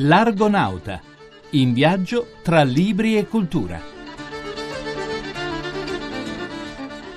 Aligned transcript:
L'Argonauta, 0.00 1.00
in 1.52 1.72
viaggio 1.72 2.32
tra 2.42 2.62
libri 2.62 3.16
e 3.16 3.26
cultura. 3.26 3.80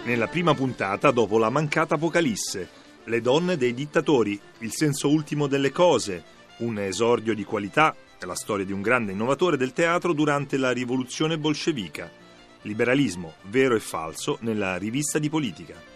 Nella 0.06 0.28
prima 0.28 0.54
puntata, 0.54 1.12
dopo 1.12 1.38
la 1.38 1.50
mancata 1.50 1.96
Apocalisse, 1.96 2.70
le 3.04 3.20
donne 3.20 3.58
dei 3.58 3.74
dittatori, 3.74 4.40
il 4.60 4.72
senso 4.72 5.10
ultimo 5.10 5.48
delle 5.48 5.74
cose, 5.74 6.24
un 6.60 6.80
esordio 6.80 7.36
di 7.36 7.44
qualità, 7.44 7.94
la 8.22 8.36
storia 8.36 8.64
di 8.64 8.72
un 8.72 8.82
grande 8.82 9.12
innovatore 9.12 9.58
del 9.58 9.74
teatro 9.74 10.14
durante 10.14 10.56
la 10.56 10.72
rivoluzione 10.72 11.38
bolscevica, 11.38 12.10
liberalismo 12.62 13.34
vero 13.50 13.76
e 13.76 13.82
falso 13.82 14.38
nella 14.40 14.78
rivista 14.78 15.20
di 15.20 15.30
politica. 15.30 15.89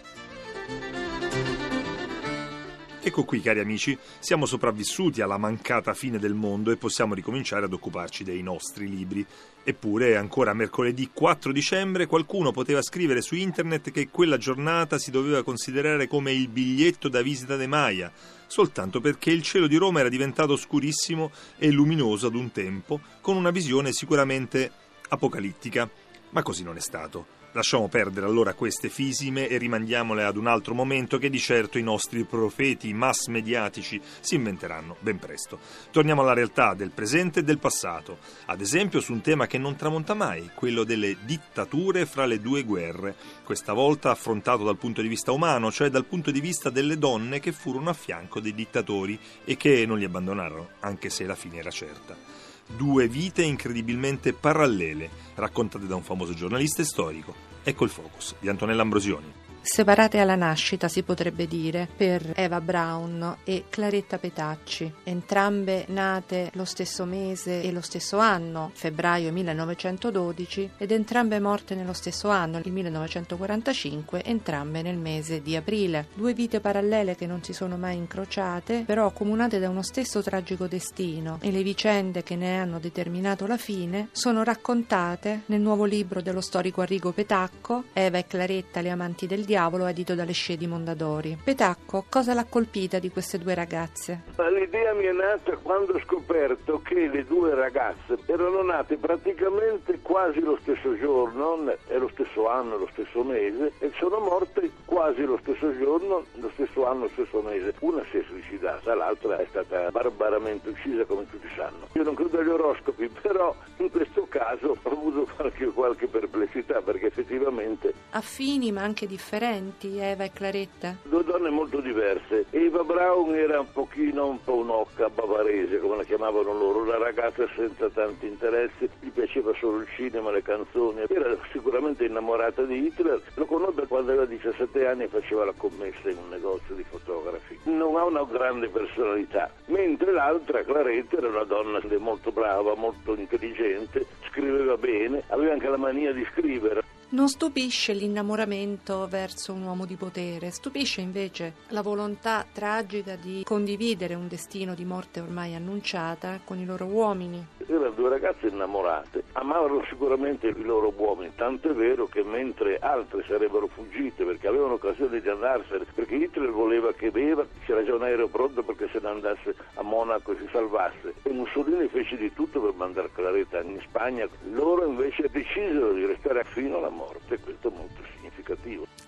Ecco 3.06 3.25
qui, 3.25 3.42
cari 3.42 3.60
amici, 3.60 3.98
siamo 4.20 4.46
sopravvissuti 4.46 5.21
alla 5.21 5.38
mancata 5.38 5.93
fine 5.93 6.20
del 6.20 6.34
mondo 6.34 6.71
e 6.71 6.78
possiamo 6.78 7.14
ricominciare 7.14 7.66
ad 7.66 7.74
occuparci 7.74 8.24
dei 8.24 8.42
nostri 8.42 8.88
libri. 8.88 9.26
Eppure, 9.62 10.16
ancora 10.16 10.54
mercoledì 10.54 11.10
4 11.12 11.52
dicembre, 11.52 12.06
qualcuno 12.06 12.54
poteva 12.54 12.82
scrivere 12.82 13.21
su 13.21 13.36
internet 13.36 13.92
che 13.92 14.07
quella 14.07 14.38
giornata 14.38 14.98
si 14.98 15.12
doveva 15.12 15.43
considerare 15.43 16.07
come 16.07 16.32
il 16.32 16.48
biglietto 16.48 17.10
da 17.10 17.21
visita 17.21 17.57
de 17.57 17.68
Maya, 17.68 18.10
soltanto 18.48 19.02
perché 19.02 19.32
il 19.32 19.42
cielo 19.42 19.68
di 19.68 19.76
Roma 19.76 20.00
era 20.00 20.07
diventato 20.07 20.56
scurissimo 20.56 21.29
e 21.57 21.71
luminoso 21.71 22.28
ad 22.28 22.36
un 22.36 22.54
tempo, 22.54 23.01
con 23.20 23.36
una 23.36 23.51
visione 23.51 23.92
sicuramente 23.92 24.71
apocalittica. 25.10 25.90
Ma 26.29 26.42
così 26.42 26.64
non 26.64 26.78
è 26.78 26.82
stato. 26.82 27.43
Lasciamo 27.56 27.88
perdere 27.88 28.25
allora 28.25 28.56
queste 28.56 28.89
fisime 28.89 29.48
e 29.48 29.60
rimandiamole 29.60 30.24
ad 30.24 30.38
un 30.38 30.48
altro 30.48 30.74
momento 30.74 31.20
che 31.20 31.30
di 31.30 31.38
certo 31.38 31.78
i 31.78 31.84
nostri 31.84 32.23
profeti 32.23 32.92
mass 32.95 33.28
mediatici 33.28 34.02
si 34.22 34.34
inventeranno 34.34 34.95
ben 35.02 35.20
presto. 35.20 35.60
Torniamo 35.92 36.22
alla 36.22 36.34
realtà 36.34 36.73
del 36.73 36.90
presente 36.90 37.42
e 37.42 37.44
del 37.44 37.60
passato, 37.60 38.18
ad 38.45 38.60
esempio 38.60 39.00
su 39.02 39.14
un 39.14 39.22
tema 39.22 39.45
che 39.45 39.60
non 39.60 39.76
tramonta 39.76 40.16
mai, 40.16 40.50
quello 40.56 40.84
delle 40.84 41.18
dittature 41.26 42.08
fra 42.08 42.26
le 42.26 42.42
due 42.42 42.64
guerre, 42.64 43.14
questa 43.44 43.73
volta 43.73 44.10
affrontato 44.10 44.64
dal 44.64 44.78
punto 44.78 45.04
di 45.04 45.08
vista 45.08 45.32
umano, 45.32 45.72
cioè 45.72 45.90
dal 45.90 46.06
punto 46.06 46.32
di 46.32 46.42
vista 46.42 46.72
delle 46.72 46.98
donne 46.98 47.40
che 47.40 47.52
furono 47.52 47.92
a 47.92 47.94
fianco 47.94 48.40
dei 48.40 48.56
dittatori 48.56 49.20
e 49.45 49.58
che 49.58 49.86
non 49.86 50.00
li 50.00 50.06
abbandonarono, 50.06 50.70
anche 50.80 51.12
se 51.12 51.23
la 51.26 51.36
fine 51.36 51.60
era 51.60 51.70
certa 51.70 52.52
due 52.76 53.08
vite 53.08 53.44
incredibilmente 53.44 54.34
parallele, 54.34 55.10
raccontate 55.36 55.88
da 55.88 55.96
un 55.96 56.04
famoso 56.04 56.34
giornalista 56.34 56.82
e 56.82 56.86
storico. 56.86 57.34
Ecco 57.64 57.84
il 57.84 57.90
focus 57.90 58.36
di 58.40 58.50
Antonella 58.50 58.82
Ambrosioni 58.82 59.42
separate 59.64 60.19
alla 60.19 60.36
nascita, 60.36 60.88
si 60.88 61.03
potrebbe 61.03 61.47
dire, 61.47 61.88
per 61.95 62.33
Eva 62.36 62.59
Braun 62.59 63.38
e 63.45 63.64
Claretta 63.70 64.17
Petacci, 64.17 64.94
entrambe 65.03 65.86
nate 65.88 66.50
lo 66.53 66.66
stesso 66.66 67.05
mese 67.05 67.64
e 67.64 67.72
lo 67.72 67.81
stesso 67.81 68.17
anno, 68.17 68.72
febbraio 68.73 69.31
1912, 69.31 70.72
ed 70.78 70.92
entrambe 70.92 71.39
morte 71.39 71.75
nello 71.75 71.94
stesso 71.94 72.30
anno, 72.30 72.58
il 72.58 72.72
1945, 72.72 74.23
entrambe 74.23 74.81
nel 74.81 74.97
mese 74.97 75.42
di 75.42 75.55
aprile. 75.55 76.08
Due 76.14 76.33
vite 76.33 76.59
parallele 76.59 77.16
che 77.16 77.25
non 77.25 77.42
si 77.42 77.53
sono 77.53 77.77
mai 77.77 77.95
incrociate, 77.95 78.83
però 78.86 79.08
accomunate 79.08 79.59
da 79.59 79.70
uno 79.70 79.81
stesso 79.81 80.22
tragico 80.22 80.67
destino 80.67 81.38
e 81.42 81.52
le 81.52 81.64
vicende 81.64 82.22
che 82.22 82.36
ne 82.36 82.59
hanno 82.59 82.80
determinato 82.80 83.48
la 83.48 83.58
fine 83.58 84.09
sono 84.11 84.44
raccontate 84.44 85.44
nel 85.45 85.61
nuovo 85.61 85.86
libro 85.86 86.22
dello 86.22 86.42
storico 86.42 86.81
Arrigo 86.81 87.11
Petacco, 87.11 87.86
Eva 87.94 88.17
e 88.17 88.27
Claretta, 88.27 88.81
le 88.81 88.89
amanti 88.89 89.25
del 89.25 89.45
diavolo, 89.45 89.53
diavolo 89.54 89.86
edito 89.86 90.16
dalle 90.16 90.32
scie 90.32 90.58
di 90.58 90.66
Mondadori. 90.66 91.38
Petacco, 91.44 92.06
cosa 92.09 92.34
l'ha 92.34 92.48
colpita 92.50 92.98
di 92.98 93.12
queste 93.12 93.38
due 93.38 93.54
ragazze? 93.54 94.23
L'idea 94.52 94.95
mi 94.95 95.04
è 95.04 95.12
nata 95.12 95.56
quando 95.58 95.94
ho 95.94 96.00
scoperto 96.00 96.82
che 96.82 97.08
le 97.08 97.23
due 97.23 97.54
ragazze 97.54 98.17
erano 98.26 98.64
nate 98.64 98.98
praticamente 98.98 100.00
quasi 100.02 100.39
lo 100.39 100.58
stesso 100.64 100.98
giorno, 100.98 101.72
è 101.86 101.98
lo 101.98 102.10
stesso 102.14 102.50
anno, 102.50 102.77
lo 102.77 102.89
stesso 102.94 103.22
mese, 103.22 103.73
e 103.77 103.92
sono 104.00 104.17
morte 104.17 104.72
quasi 104.86 105.22
lo 105.22 105.38
stesso 105.44 105.77
giorno, 105.77 106.26
lo 106.33 106.50
stesso 106.54 106.88
anno, 106.88 107.02
lo 107.02 107.10
stesso 107.10 107.42
mese. 107.42 107.76
Una 107.82 108.04
si 108.10 108.17
è 108.17 108.23
suicidata, 108.27 108.95
l'altra 108.95 109.38
è 109.38 109.45
stata 109.50 109.92
barbaramente 109.92 110.70
uccisa, 110.70 111.06
come 111.06 111.30
tutti 111.30 111.48
sanno. 111.56 111.89
Io 111.94 112.02
non 112.02 112.16
credo 112.16 112.39
agli 112.39 112.50
oroscopi, 112.50 113.08
però 113.22 113.56
in 113.77 113.92
questo 113.92 114.26
caso 114.27 114.76
ho 114.82 114.89
avuto 114.89 115.27
qualche, 115.36 115.66
qualche 115.67 116.08
perplessità, 116.08 116.82
perché 116.82 117.06
effettivamente... 117.06 117.94
Affini 118.10 118.72
ma 118.72 118.82
anche 118.82 119.06
differenti 119.06 119.42
differenti, 119.43 119.98
Eva 119.98 120.23
e 120.23 120.31
Claretta? 120.31 120.95
Due 121.04 121.23
donne 121.26 121.49
molto 121.49 121.81
diverse. 121.81 122.45
Eva 122.52 122.83
Braun 122.83 123.36
era 123.36 123.59
un 123.59 123.71
pochino 123.73 124.27
un 124.27 124.42
po' 124.42 124.55
un'occa 124.55 125.09
bavarese, 125.09 125.80
come 125.80 125.98
la 125.98 126.04
chiamavano 126.04 126.54
loro, 126.54 126.80
una 126.80 126.98
ragazza 126.98 127.45
senza 127.53 127.89
tanti 127.89 128.25
interessi, 128.25 128.89
gli 129.01 129.09
piaceva 129.09 129.51
solo 129.59 129.79
il 129.79 129.87
cinema, 129.95 130.31
le 130.31 130.41
canzoni, 130.41 131.01
era 131.09 131.35
sicuramente 131.51 132.05
innamorata 132.05 132.63
di 132.63 132.85
Hitler, 132.85 133.21
lo 133.33 133.45
conobbe 133.45 133.85
quando 133.85 134.11
aveva 134.11 134.25
17 134.25 134.87
anni 134.87 135.03
e 135.03 135.07
faceva 135.07 135.43
la 135.43 135.53
commessa 135.57 136.09
in 136.09 136.17
un 136.17 136.29
negozio 136.29 136.75
di 136.75 136.83
fotografi. 136.83 137.59
Non 137.63 137.97
ha 137.97 138.05
una 138.05 138.23
grande 138.23 138.69
personalità, 138.69 139.51
mentre 139.65 140.13
l'altra, 140.13 140.63
Claretta, 140.63 141.17
era 141.17 141.27
una 141.27 141.43
donna 141.43 141.81
molto 141.97 142.31
brava, 142.31 142.75
molto 142.75 143.13
intelligente, 143.15 144.05
scriveva 144.29 144.77
bene, 144.77 145.23
aveva 145.27 145.51
anche 145.51 145.67
la 145.67 145.77
mania 145.77 146.13
di 146.13 146.25
scrivere. 146.31 147.01
Non 147.13 147.28
stupisce 147.28 147.94
l'innamoramento 147.94 149.07
verso 149.07 149.53
un 149.53 149.62
uomo 149.62 149.85
di 149.85 149.96
potere, 149.97 150.50
stupisce 150.50 151.00
invece 151.01 151.53
la 151.68 151.84
volontà 151.84 152.44
tragica 152.51 153.16
di 153.16 153.44
condividere 153.46 154.16
un 154.16 154.28
destino 154.28 154.74
di 154.74 154.84
morte 154.84 155.19
ormai 155.19 155.53
annunciata 155.53 156.40
con 156.44 156.57
i 156.57 156.66
loro 156.66 156.85
uomini. 156.85 157.46
Erano 157.68 157.91
due 157.91 158.09
ragazze 158.09 158.47
innamorate, 158.47 159.25
amavano 159.34 159.85
sicuramente 159.88 160.47
i 160.47 160.63
loro 160.63 160.91
uomini, 160.97 161.31
tanto 161.35 161.69
è 161.69 161.74
vero 161.74 162.07
che 162.07 162.24
mentre 162.24 162.79
altre 162.79 163.24
sarebbero 163.28 163.68
fuggite 163.68 164.24
perché 164.25 164.47
avevano 164.47 164.74
occasione 164.74 165.22
di 165.22 165.30
andarsene, 165.30 165.85
perché 165.94 166.16
Hitler 166.16 166.50
voleva 166.50 166.94
che 166.94 167.12
Eva 167.13 167.45
c'era 167.63 167.84
già 167.84 167.94
un 167.94 168.01
aereo 168.01 168.28
pronto 168.28 168.63
perché 168.63 168.90
se 168.91 169.00
ne 169.00 169.09
andasse 169.09 169.53
a 169.75 169.84
Monaco 169.84 170.31
e 170.31 170.38
si 170.38 170.50
salvasse, 170.51 171.13
e 171.22 171.30
Mussolini 171.30 171.88
fece 171.90 172.18
di 172.18 172.34
tutto 172.34 172.59
per 172.59 172.74
mandare 172.74 173.12
Claretta 173.13 173.62
in 173.62 173.80
Spagna, 173.88 174.28
loro 174.51 174.88
invece 174.88 175.30
decisero 175.31 175.94
di 175.94 176.06
restare 176.06 176.44
fino 176.45 176.78
alla 176.78 176.90
morte 176.90 177.01
morte, 177.03 177.39
questo. 177.39 177.69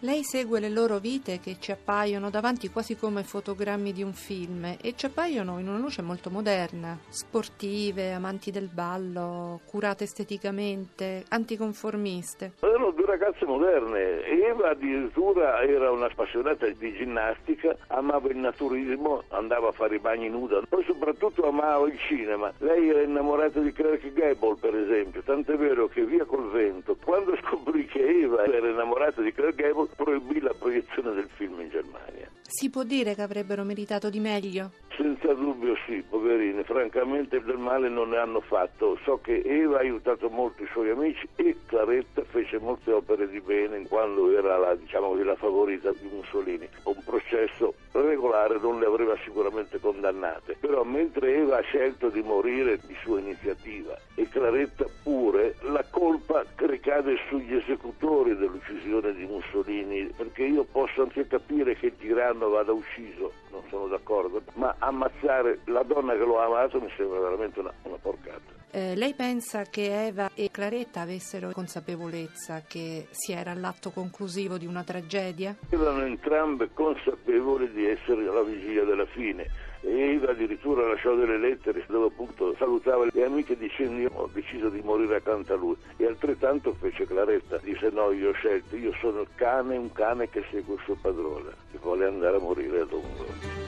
Lei 0.05 0.23
segue 0.23 0.59
le 0.59 0.69
loro 0.69 0.99
vite 0.99 1.39
che 1.39 1.55
ci 1.59 1.71
appaiono 1.71 2.29
davanti 2.29 2.69
quasi 2.69 2.95
come 2.95 3.23
fotogrammi 3.23 3.91
di 3.91 4.03
un 4.03 4.13
film 4.13 4.77
e 4.79 4.93
ci 4.95 5.07
appaiono 5.07 5.57
in 5.57 5.67
una 5.67 5.79
luce 5.79 6.03
molto 6.03 6.29
moderna, 6.29 6.95
sportive, 7.07 8.13
amanti 8.13 8.51
del 8.51 8.69
ballo, 8.71 9.61
curate 9.65 10.03
esteticamente, 10.03 11.23
anticonformiste. 11.29 12.51
Erano 12.59 12.91
due 12.91 13.07
ragazze 13.07 13.45
moderne. 13.45 14.23
Eva 14.25 14.69
addirittura 14.69 15.63
era 15.63 15.89
una 15.89 16.05
appassionata 16.05 16.67
di 16.67 16.93
ginnastica, 16.93 17.75
amava 17.87 18.29
il 18.29 18.37
naturismo, 18.37 19.23
andava 19.29 19.69
a 19.69 19.71
fare 19.71 19.95
i 19.95 19.99
bagni 19.99 20.29
nuda, 20.29 20.61
poi 20.69 20.83
soprattutto 20.83 21.47
amava 21.47 21.87
il 21.87 21.97
cinema. 21.97 22.53
Lei 22.59 22.89
era 22.89 23.01
innamorata 23.01 23.59
di 23.59 23.71
Clark 23.71 24.13
Gable, 24.13 24.57
per 24.59 24.75
esempio, 24.75 25.23
tant'è 25.23 25.55
vero 25.55 25.87
che 25.87 26.05
via 26.05 26.25
col 26.25 26.51
vento, 26.51 26.95
quando 27.03 27.35
scoprì 27.41 27.87
che 27.87 28.05
Eva 28.05 28.45
era 28.45 28.69
innamorata 28.69 29.23
di 29.23 29.33
Clark 29.33 29.55
Gable, 29.55 29.93
proibì 29.95 30.39
la 30.39 30.53
proiezione 30.53 31.13
del 31.13 31.29
film 31.35 31.61
in 31.61 31.69
Germania. 31.69 32.29
Si 32.41 32.69
può 32.69 32.83
dire 32.83 33.15
che 33.15 33.21
avrebbero 33.21 33.63
meritato 33.63 34.09
di 34.09 34.19
meglio? 34.19 34.71
Senza 34.97 35.33
dubbio 35.33 35.75
sì, 35.85 36.03
poverini, 36.09 36.63
francamente 36.63 37.41
del 37.43 37.57
male 37.57 37.89
non 37.89 38.09
ne 38.09 38.17
hanno 38.17 38.39
fatto. 38.39 38.97
So 39.03 39.19
che 39.21 39.41
Eva 39.43 39.77
ha 39.77 39.81
aiutato 39.81 40.29
molto 40.29 40.63
i 40.63 40.67
suoi 40.71 40.89
amici 40.89 41.27
e 41.35 41.57
Claretta 41.65 42.23
fece 42.23 42.59
molte 42.59 42.93
opere 42.93 43.27
di 43.27 43.41
bene 43.41 43.85
quando 43.87 44.31
era 44.31 44.57
la, 44.57 44.73
diciamo 44.75 45.13
la 45.21 45.35
favorita 45.35 45.91
di 45.91 46.09
Mussolini. 46.09 46.67
Un 46.83 47.03
processo 47.03 47.73
regolare 47.91 48.57
non 48.59 48.79
le 48.79 48.85
avrebbe 48.85 49.17
sicuramente 49.23 49.79
condannate, 49.79 50.55
però 50.59 50.83
mentre 50.83 51.35
Eva 51.35 51.57
ha 51.57 51.61
scelto 51.61 52.09
di 52.09 52.21
morire 52.21 52.79
di 52.85 52.95
sua 53.03 53.19
iniziativa 53.19 53.97
e 54.15 54.27
Claretta 54.29 54.85
pure, 55.03 55.55
la 55.61 55.83
colpa 55.89 56.45
ricade 56.55 57.17
sugli 57.27 57.55
esecutori 57.55 58.35
dell'uccisione 58.35 59.13
di 59.13 59.25
Mussolini, 59.25 60.09
perché 60.15 60.43
io 60.43 60.63
posso 60.63 61.01
anche 61.01 61.27
capire 61.27 61.75
che 61.75 61.87
il 61.87 61.97
tiranno 61.97 62.49
vada 62.49 62.71
ucciso, 62.71 63.31
sono 63.69 63.87
d'accordo, 63.87 64.41
ma 64.53 64.75
ammazzare 64.79 65.59
la 65.65 65.83
donna 65.83 66.13
che 66.13 66.25
lo 66.25 66.39
ha 66.39 66.45
amato 66.45 66.79
mi 66.79 66.91
sembra 66.95 67.19
veramente 67.19 67.59
una, 67.59 67.73
una 67.83 67.97
porcata. 67.97 68.53
Eh, 68.71 68.93
lei 68.95 69.13
pensa 69.13 69.63
che 69.63 70.07
Eva 70.07 70.29
e 70.33 70.51
Claretta 70.51 70.99
avessero 70.99 71.51
consapevolezza 71.51 72.63
che 72.67 73.07
si 73.11 73.31
era 73.31 73.51
all'atto 73.51 73.91
conclusivo 73.91 74.57
di 74.57 74.65
una 74.65 74.83
tragedia? 74.83 75.55
Erano 75.69 76.03
entrambe 76.03 76.69
consapevoli 76.73 77.71
di 77.71 77.85
essere 77.85 78.27
alla 78.27 78.43
vigilia 78.43 78.83
della 78.83 79.05
fine. 79.05 79.47
Eva 79.87 80.31
addirittura 80.31 80.87
lasciò 80.87 81.15
delle 81.15 81.37
lettere 81.37 81.85
dove 81.87 82.07
appunto 82.07 82.55
salutava 82.57 83.05
le 83.11 83.23
amiche 83.23 83.55
dicendo 83.55 84.09
ho 84.13 84.29
deciso 84.33 84.69
di 84.69 84.81
morire 84.81 85.17
accanto 85.17 85.53
a 85.53 85.57
lui 85.57 85.75
e 85.97 86.07
altrettanto 86.07 86.73
fece 86.79 87.05
Claretta, 87.05 87.59
disse 87.61 87.89
no 87.91 88.11
io 88.11 88.29
ho 88.29 88.33
scelto, 88.33 88.75
io 88.75 88.91
sono 88.99 89.21
il 89.21 89.27
cane, 89.35 89.77
un 89.77 89.91
cane 89.91 90.27
che 90.29 90.43
segue 90.49 90.73
il 90.73 90.81
suo 90.83 90.97
padrone, 90.99 91.51
che 91.71 91.77
vuole 91.79 92.05
andare 92.05 92.37
a 92.37 92.39
morire 92.39 92.79
a 92.79 92.85
lungo. 92.89 93.63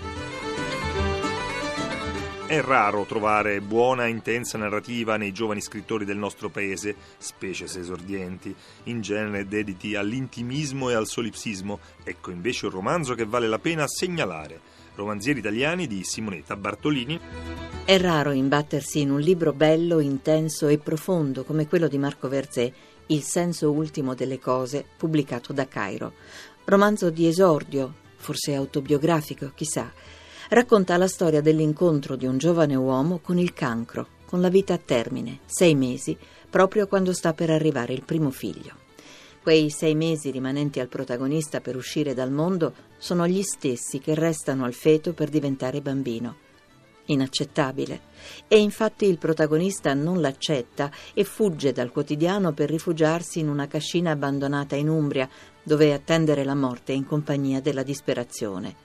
È 2.47 2.61
raro 2.61 3.03
trovare 3.03 3.59
buona 3.59 4.05
e 4.05 4.09
intensa 4.09 4.57
narrativa 4.57 5.17
nei 5.17 5.33
giovani 5.33 5.59
scrittori 5.59 6.05
del 6.05 6.15
nostro 6.15 6.47
paese, 6.47 6.95
specie 7.17 7.67
se 7.67 7.81
esordienti, 7.81 8.55
in 8.83 9.01
genere 9.01 9.45
dediti 9.45 9.95
all'intimismo 9.95 10.89
e 10.89 10.93
al 10.93 11.07
solipsismo. 11.07 11.77
Ecco 12.05 12.31
invece 12.31 12.67
un 12.67 12.71
romanzo 12.71 13.15
che 13.15 13.25
vale 13.25 13.47
la 13.47 13.59
pena 13.59 13.85
segnalare. 13.85 14.76
Romanzieri 14.97 15.39
italiani 15.39 15.85
di 15.85 16.03
Simonetta 16.03 16.55
Bartolini. 16.55 17.19
È 17.85 17.99
raro 17.99 18.31
imbattersi 18.31 18.99
in 18.99 19.11
un 19.11 19.19
libro 19.19 19.53
bello, 19.53 19.99
intenso 19.99 20.67
e 20.67 20.79
profondo 20.79 21.43
come 21.43 21.67
quello 21.67 21.87
di 21.87 21.99
Marco 21.99 22.27
Verzé, 22.27 22.73
Il 23.09 23.21
senso 23.21 23.71
ultimo 23.71 24.15
delle 24.15 24.39
cose, 24.39 24.83
pubblicato 24.97 25.53
da 25.53 25.67
Cairo. 25.67 26.13
Romanzo 26.65 27.11
di 27.11 27.27
esordio, 27.27 27.93
forse 28.15 28.55
autobiografico, 28.55 29.51
chissà 29.53 29.89
racconta 30.49 30.97
la 30.97 31.07
storia 31.07 31.41
dell'incontro 31.41 32.15
di 32.15 32.25
un 32.25 32.37
giovane 32.37 32.75
uomo 32.75 33.19
con 33.19 33.37
il 33.37 33.53
cancro, 33.53 34.07
con 34.25 34.41
la 34.41 34.49
vita 34.49 34.73
a 34.73 34.79
termine, 34.83 35.39
sei 35.45 35.75
mesi, 35.75 36.17
proprio 36.49 36.87
quando 36.87 37.13
sta 37.13 37.33
per 37.33 37.51
arrivare 37.51 37.93
il 37.93 38.03
primo 38.03 38.31
figlio. 38.31 38.86
Quei 39.47 39.69
sei 39.69 39.95
mesi 39.95 40.29
rimanenti 40.29 40.81
al 40.81 40.89
protagonista 40.89 41.61
per 41.61 41.77
uscire 41.77 42.13
dal 42.13 42.31
mondo 42.31 42.73
sono 42.97 43.25
gli 43.25 43.41
stessi 43.43 43.99
che 43.99 44.13
restano 44.13 44.65
al 44.65 44.73
feto 44.73 45.13
per 45.13 45.29
diventare 45.29 45.79
bambino. 45.79 46.35
Inaccettabile. 47.05 48.01
E 48.49 48.59
infatti 48.59 49.05
il 49.05 49.17
protagonista 49.17 49.93
non 49.93 50.19
l'accetta 50.19 50.91
e 51.13 51.23
fugge 51.23 51.71
dal 51.71 51.93
quotidiano 51.93 52.51
per 52.51 52.69
rifugiarsi 52.69 53.39
in 53.39 53.47
una 53.47 53.67
cascina 53.67 54.11
abbandonata 54.11 54.75
in 54.75 54.89
Umbria, 54.89 55.29
dove 55.63 55.93
attendere 55.93 56.43
la 56.43 56.53
morte 56.53 56.91
in 56.91 57.05
compagnia 57.05 57.61
della 57.61 57.83
disperazione 57.83 58.75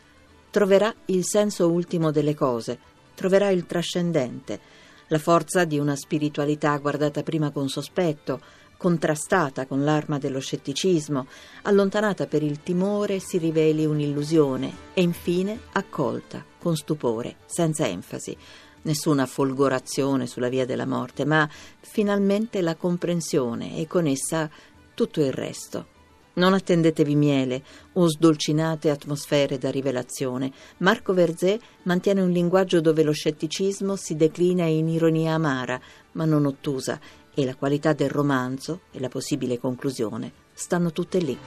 troverà 0.48 0.94
il 1.06 1.24
senso 1.24 1.72
ultimo 1.72 2.12
delle 2.12 2.36
cose, 2.36 2.78
troverà 3.16 3.50
il 3.50 3.66
trascendente, 3.66 4.60
la 5.08 5.18
forza 5.18 5.64
di 5.64 5.78
una 5.78 5.96
spiritualità 5.96 6.76
guardata 6.78 7.22
prima 7.22 7.50
con 7.50 7.68
sospetto, 7.68 8.40
contrastata 8.82 9.64
con 9.64 9.84
l'arma 9.84 10.19
dello 10.19 10.40
scetticismo, 10.40 11.29
allontanata 11.62 12.26
per 12.26 12.43
il 12.43 12.64
timore 12.64 13.20
si 13.20 13.38
riveli 13.38 13.84
un'illusione 13.84 14.75
e 14.93 15.02
infine 15.02 15.56
accolta 15.75 16.44
con 16.58 16.75
stupore, 16.75 17.37
senza 17.46 17.87
enfasi. 17.87 18.37
Nessuna 18.82 19.26
folgorazione 19.26 20.26
sulla 20.26 20.49
via 20.49 20.67
della 20.67 20.84
morte, 20.84 21.25
ma 21.25 21.49
finalmente 21.79 22.61
la 22.61 22.75
comprensione 22.75 23.76
e 23.76 23.87
con 23.87 24.08
essa 24.08 24.50
tutto 24.94 25.20
il 25.20 25.32
resto. 25.32 25.87
Non 26.34 26.52
attendetevi 26.52 27.14
miele 27.14 27.62
o 27.93 28.08
sdolcinate 28.08 28.90
atmosfere 28.90 29.58
da 29.58 29.70
rivelazione. 29.70 30.50
Marco 30.79 31.12
Verzé 31.12 31.61
mantiene 31.82 32.20
un 32.20 32.31
linguaggio 32.31 32.81
dove 32.81 33.05
lo 33.05 33.12
scetticismo 33.12 33.94
si 33.94 34.17
declina 34.17 34.64
in 34.64 34.88
ironia 34.88 35.34
amara, 35.34 35.81
ma 36.12 36.25
non 36.25 36.46
ottusa, 36.46 36.99
e 37.34 37.44
la 37.44 37.55
qualità 37.55 37.93
del 37.93 38.11
romanzo 38.11 38.82
e 38.90 39.00
la 39.00 39.08
possibile 39.08 39.58
conclusione 39.58 40.32
stanno 40.52 40.93
tutte 40.93 41.19
lì. 41.19 41.38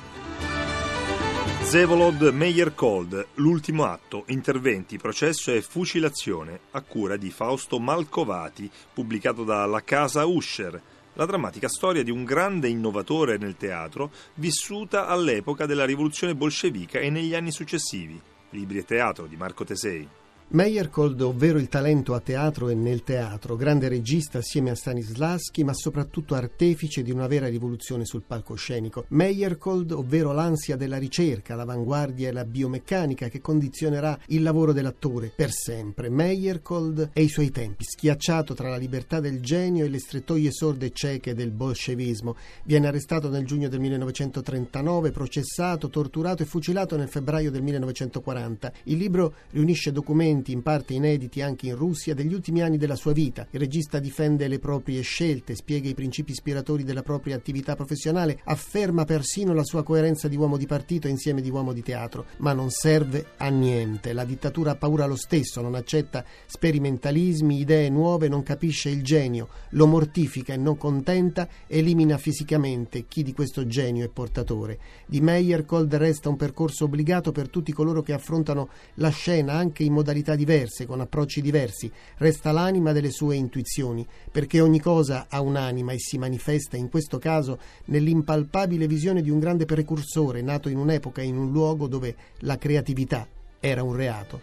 Zevolod 1.64 2.22
Meyer-Kold, 2.22 3.28
l'ultimo 3.36 3.86
atto, 3.86 4.24
interventi, 4.28 4.98
processo 4.98 5.52
e 5.52 5.62
fucilazione, 5.62 6.60
a 6.72 6.82
cura 6.82 7.18
di 7.18 7.32
Fausto 7.32 7.80
Malcovati, 7.80 8.70
pubblicato 8.94 9.44
dalla 9.44 9.84
Casa 9.84 10.26
Usher 10.26 10.82
la 11.16 11.26
drammatica 11.26 11.70
storia 11.70 12.04
di 12.04 12.12
un 12.12 12.24
grande 12.24 12.68
innovatore 12.68 13.38
nel 13.38 13.56
teatro 13.56 14.12
vissuta 14.36 15.08
all'epoca 15.08 15.66
della 15.66 15.86
rivoluzione 15.86 16.36
bolscevica 16.36 17.00
e 17.00 17.10
negli 17.10 17.34
anni 17.34 17.52
successivi. 17.52 18.22
Libri 18.50 18.80
e 18.80 18.86
teatro 18.86 19.26
di 19.26 19.38
Marco 19.38 19.64
Tesei. 19.64 20.08
Meyerhold, 20.48 21.20
ovvero 21.22 21.58
il 21.58 21.68
talento 21.68 22.14
a 22.14 22.20
teatro 22.20 22.70
e 22.70 22.76
nel 22.76 23.04
teatro, 23.04 23.56
grande 23.56 23.88
regista 23.88 24.38
assieme 24.38 24.70
a 24.70 24.76
Stanislavski, 24.76 25.64
ma 25.64 25.74
soprattutto 25.74 26.36
artefice 26.36 27.02
di 27.02 27.10
una 27.10 27.26
vera 27.26 27.48
rivoluzione 27.48 28.06
sul 28.06 28.22
palcoscenico. 28.26 29.06
Meyerhold, 29.10 29.92
ovvero 29.92 30.32
l'ansia 30.34 30.76
della 30.76 30.98
ricerca, 30.98 31.56
l'avanguardia 31.56 32.30
e 32.30 32.32
la 32.32 32.46
biomeccanica 32.46 33.28
che 33.28 33.42
condizionerà 33.42 34.18
il 34.28 34.44
lavoro 34.44 34.72
dell'attore 34.72 35.32
per 35.36 35.52
sempre. 35.52 36.10
Meyerhold 36.10 37.10
e 37.12 37.24
i 37.24 37.28
suoi 37.28 37.50
tempi, 37.50 37.84
schiacciato 37.84 38.54
tra 38.54 38.70
la 38.70 38.78
libertà 38.78 39.20
del 39.20 39.42
genio 39.42 39.84
e 39.84 39.90
le 39.90 40.00
strettoie 40.00 40.52
sorde 40.52 40.92
cieche 40.92 41.34
del 41.34 41.52
bolscevismo. 41.52 42.36
Viene 42.64 42.86
arrestato 42.88 43.30
nel 43.30 43.46
giugno 43.46 43.68
del 43.68 43.80
1939, 43.80 45.10
processato, 45.10 45.90
torturato 45.90 46.44
e 46.44 46.46
fucilato 46.46 46.96
nel 46.96 47.10
febbraio 47.10 47.50
del 47.50 47.64
1940. 47.64 48.72
Il 48.84 48.98
libro 48.98 49.34
riunisce 49.50 49.92
documenti 49.92 50.34
documenti 50.46 50.52
in 50.52 50.62
parte 50.62 50.94
inediti 50.94 51.42
anche 51.42 51.68
in 51.68 51.76
Russia 51.76 52.14
degli 52.14 52.34
ultimi 52.34 52.62
anni 52.62 52.78
della 52.78 52.96
sua 52.96 53.14
vita. 53.14 53.48
Il 53.50 53.60
regista 53.60 54.00
difende 54.00 54.48
le 54.48 54.60
proprie 54.60 55.02
scelte, 55.02 55.56
spiega 55.56 55.90
i 55.90 55.94
principi 55.94 56.32
ispiratori 56.32 56.84
della 56.84 57.02
propria 57.02 57.36
attività 57.36 57.76
professionale, 57.76 58.40
afferma 58.44 59.06
persino 59.06 59.54
la 59.54 59.64
sua 59.64 59.84
coerenza 59.84 60.28
di 60.28 60.36
uomo 60.36 60.58
di 60.58 60.68
partito 60.68 61.08
insieme 61.08 61.42
di 61.42 61.50
uomo 61.50 61.74
di 61.74 61.82
teatro, 61.82 62.26
ma 62.38 62.54
non 62.54 62.70
serve 62.70 63.26
a 63.38 63.48
niente. 63.50 64.14
La 64.14 64.26
dittatura 64.26 64.72
ha 64.72 64.76
paura 64.76 65.06
lo 65.06 65.16
stesso, 65.16 65.62
non 65.62 65.76
accetta 65.76 66.24
sperimentalismi, 66.46 67.60
idee 67.60 67.90
nuove, 67.90 68.28
non 68.28 68.44
capisce 68.44 68.90
il 68.90 69.04
genio, 69.04 69.50
lo 69.70 69.88
mortifica 69.88 70.54
e 70.54 70.58
non 70.58 70.78
contenta, 70.78 71.48
elimina 71.68 72.18
fisicamente 72.18 73.06
chi 73.08 73.24
di 73.24 73.34
questo 73.34 73.66
genio 73.66 74.06
è 74.06 74.10
portatore. 74.10 74.80
Di 75.06 75.22
Meyerhold 75.22 75.94
resta 75.96 76.30
un 76.30 76.36
percorso 76.36 76.86
obbligato 76.86 77.32
per 77.32 77.50
tutti 77.50 77.72
coloro 77.72 78.02
che 78.02 78.14
affrontano 78.14 78.70
la 78.96 79.10
scena 79.10 79.54
anche 79.54 79.84
in 79.84 79.94
modalità 79.94 80.25
modalità 80.26 80.36
diverse, 80.36 80.86
con 80.88 81.00
approcci 81.00 81.42
diversi, 81.42 81.92
resta 82.18 82.52
l'anima 82.52 82.92
delle 82.92 83.12
sue 83.12 83.36
intuizioni, 83.36 84.06
perché 84.32 84.60
ogni 84.60 84.80
cosa 84.80 85.28
ha 85.30 85.40
un'anima 85.40 85.92
e 85.92 86.00
si 86.00 86.18
manifesta 86.18 86.76
in 86.76 86.90
questo 86.90 87.20
caso 87.20 87.60
nell'impalpabile 87.86 88.88
visione 88.88 89.22
di 89.22 89.30
un 89.30 89.40
grande 89.40 89.66
precursore 89.66 90.42
nato 90.42 90.70
in 90.70 90.78
un'epoca 90.78 91.22
e 91.22 91.26
in 91.26 91.38
un 91.38 91.52
luogo 91.52 91.88
dove 91.88 92.16
la 92.40 92.58
creatività 92.58 93.28
era 93.60 93.84
un 93.84 93.96
reato. 93.96 94.42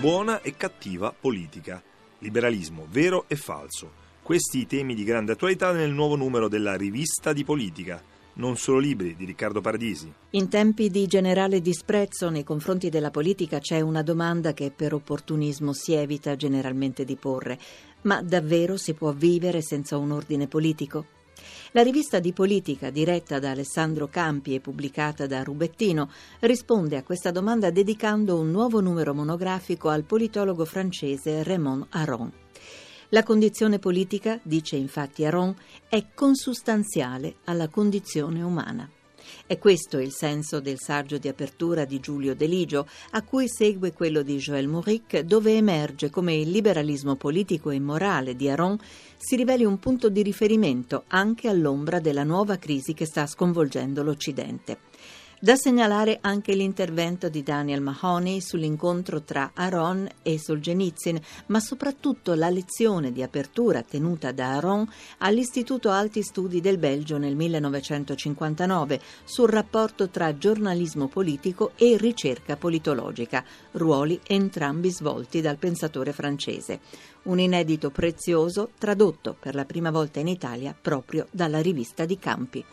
Buona 0.00 0.40
e 0.42 0.54
cattiva 0.56 1.12
politica. 1.18 1.82
Liberalismo 2.18 2.86
vero 2.90 3.24
e 3.26 3.36
falso. 3.36 4.02
Questi 4.22 4.60
i 4.60 4.66
temi 4.66 4.94
di 4.94 5.04
grande 5.04 5.32
attualità 5.32 5.72
nel 5.72 5.90
nuovo 5.90 6.16
numero 6.16 6.48
della 6.48 6.76
Rivista 6.76 7.32
di 7.32 7.44
Politica 7.44 8.02
non 8.34 8.56
solo 8.56 8.78
libri 8.78 9.14
di 9.16 9.24
Riccardo 9.24 9.60
Paradisi. 9.60 10.12
In 10.30 10.48
tempi 10.48 10.90
di 10.90 11.06
generale 11.06 11.60
disprezzo 11.60 12.30
nei 12.30 12.44
confronti 12.44 12.88
della 12.88 13.10
politica 13.10 13.58
c'è 13.58 13.80
una 13.80 14.02
domanda 14.02 14.52
che 14.52 14.70
per 14.70 14.94
opportunismo 14.94 15.72
si 15.72 15.92
evita 15.92 16.36
generalmente 16.36 17.04
di 17.04 17.16
porre. 17.16 17.58
Ma 18.02 18.22
davvero 18.22 18.76
si 18.76 18.94
può 18.94 19.12
vivere 19.12 19.62
senza 19.62 19.96
un 19.96 20.10
ordine 20.10 20.46
politico? 20.46 21.06
La 21.72 21.82
rivista 21.82 22.20
di 22.20 22.32
politica, 22.32 22.90
diretta 22.90 23.38
da 23.38 23.50
Alessandro 23.50 24.08
Campi 24.08 24.54
e 24.54 24.60
pubblicata 24.60 25.26
da 25.26 25.42
Rubettino, 25.42 26.08
risponde 26.40 26.96
a 26.96 27.02
questa 27.02 27.30
domanda 27.30 27.70
dedicando 27.70 28.38
un 28.38 28.50
nuovo 28.50 28.80
numero 28.80 29.14
monografico 29.14 29.88
al 29.88 30.04
politologo 30.04 30.64
francese 30.64 31.42
Raymond 31.42 31.86
Aron. 31.90 32.43
La 33.14 33.22
condizione 33.22 33.78
politica, 33.78 34.40
dice 34.42 34.74
infatti 34.74 35.24
Aron, 35.24 35.54
è 35.88 36.04
consustanziale 36.14 37.36
alla 37.44 37.68
condizione 37.68 38.42
umana. 38.42 38.90
È 39.46 39.56
questo 39.56 40.00
il 40.00 40.10
senso 40.10 40.58
del 40.58 40.80
saggio 40.80 41.18
di 41.18 41.28
apertura 41.28 41.84
di 41.84 42.00
Giulio 42.00 42.34
Deligio, 42.34 42.88
a 43.10 43.22
cui 43.22 43.48
segue 43.48 43.92
quello 43.92 44.22
di 44.22 44.38
Joël 44.38 44.66
Mouric, 44.66 45.20
dove 45.20 45.54
emerge 45.54 46.10
come 46.10 46.34
il 46.34 46.50
liberalismo 46.50 47.14
politico 47.14 47.70
e 47.70 47.78
morale 47.78 48.34
di 48.34 48.48
Aron 48.48 48.76
si 49.16 49.36
riveli 49.36 49.64
un 49.64 49.78
punto 49.78 50.08
di 50.08 50.22
riferimento 50.22 51.04
anche 51.06 51.48
all'ombra 51.48 52.00
della 52.00 52.24
nuova 52.24 52.56
crisi 52.56 52.94
che 52.94 53.06
sta 53.06 53.28
sconvolgendo 53.28 54.02
l'Occidente. 54.02 54.78
Da 55.44 55.56
segnalare 55.56 56.20
anche 56.22 56.54
l'intervento 56.54 57.28
di 57.28 57.42
Daniel 57.42 57.82
Mahoney 57.82 58.40
sull'incontro 58.40 59.20
tra 59.20 59.50
Aaron 59.52 60.08
e 60.22 60.38
Solzhenitsyn, 60.38 61.20
ma 61.48 61.60
soprattutto 61.60 62.32
la 62.32 62.48
lezione 62.48 63.12
di 63.12 63.22
apertura 63.22 63.82
tenuta 63.82 64.32
da 64.32 64.54
Aaron 64.54 64.90
all'Istituto 65.18 65.90
Alti 65.90 66.22
Studi 66.22 66.62
del 66.62 66.78
Belgio 66.78 67.18
nel 67.18 67.36
1959 67.36 68.98
sul 69.24 69.50
rapporto 69.50 70.08
tra 70.08 70.38
giornalismo 70.38 71.08
politico 71.08 71.72
e 71.76 71.98
ricerca 71.98 72.56
politologica, 72.56 73.44
ruoli 73.72 74.18
entrambi 74.26 74.90
svolti 74.90 75.42
dal 75.42 75.58
pensatore 75.58 76.14
francese. 76.14 76.80
Un 77.24 77.38
inedito 77.38 77.90
prezioso 77.90 78.70
tradotto 78.78 79.36
per 79.38 79.54
la 79.54 79.66
prima 79.66 79.90
volta 79.90 80.20
in 80.20 80.28
Italia 80.28 80.74
proprio 80.80 81.26
dalla 81.30 81.60
rivista 81.60 82.06
di 82.06 82.18
Campi. 82.18 82.64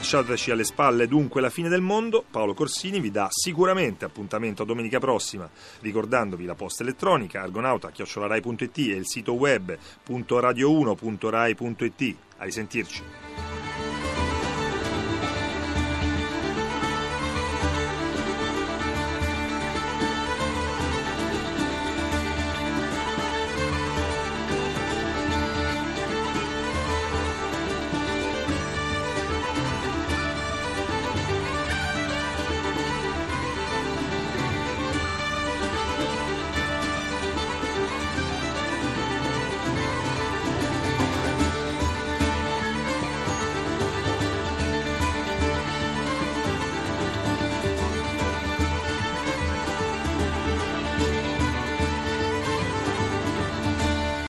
Lasciateci 0.00 0.50
alle 0.50 0.64
spalle 0.64 1.06
dunque 1.06 1.42
la 1.42 1.50
fine 1.50 1.68
del 1.68 1.82
mondo, 1.82 2.24
Paolo 2.28 2.54
Corsini 2.54 3.00
vi 3.00 3.10
dà 3.10 3.28
sicuramente 3.30 4.06
appuntamento 4.06 4.62
a 4.62 4.64
domenica 4.64 4.98
prossima, 4.98 5.46
ricordandovi 5.80 6.46
la 6.46 6.54
posta 6.54 6.82
elettronica 6.82 7.42
argonauta.rai.it 7.42 8.78
e 8.78 8.96
il 8.96 9.06
sito 9.06 9.34
web.radio1.rai.it. 9.34 12.16
A 12.38 12.44
risentirci. 12.44 13.02